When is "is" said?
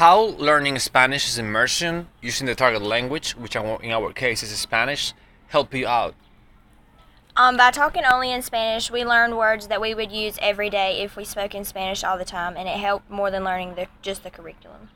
1.28-1.36, 4.42-4.48